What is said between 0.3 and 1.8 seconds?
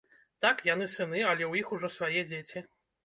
Так, яны сыны, але ў іх